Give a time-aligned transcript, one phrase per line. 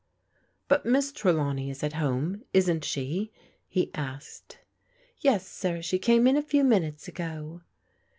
[0.67, 3.31] "But Miss Trelawney is at home, isn't she?"
[3.67, 4.57] he asked"
[5.19, 7.61] Yes, sir, she came in a few minutes ago."